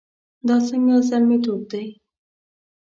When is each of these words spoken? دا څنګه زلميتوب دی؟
دا 0.47 0.55
څنګه 0.67 0.95
زلميتوب 1.09 1.61
دی؟ 1.71 1.85